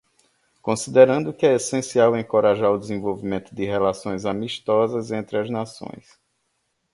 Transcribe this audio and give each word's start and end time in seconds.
Considerando 0.63 1.31
que 1.31 1.45
é 1.45 1.53
essencial 1.53 2.17
encorajar 2.17 2.71
o 2.71 2.79
desenvolvimento 2.79 3.53
de 3.53 3.65
relações 3.65 4.25
amistosas 4.25 5.11
entre 5.11 5.37
as 5.37 5.47
nações; 5.47 6.19